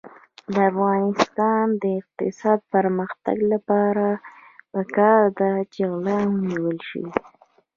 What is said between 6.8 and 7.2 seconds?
شي.